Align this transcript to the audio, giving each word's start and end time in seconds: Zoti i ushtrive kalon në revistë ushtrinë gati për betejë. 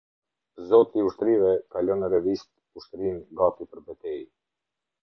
Zoti 0.69 0.99
i 1.01 1.03
ushtrive 1.09 1.51
kalon 1.75 2.03
në 2.05 2.09
revistë 2.15 2.81
ushtrinë 2.83 3.25
gati 3.43 3.71
për 3.73 3.89
betejë. 3.93 4.27